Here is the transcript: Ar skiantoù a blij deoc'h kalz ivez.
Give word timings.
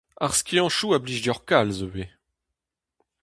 Ar 0.23 0.33
skiantoù 0.37 0.89
a 0.95 0.97
blij 1.03 1.19
deoc'h 1.23 1.43
kalz 1.49 1.79
ivez. 1.85 2.11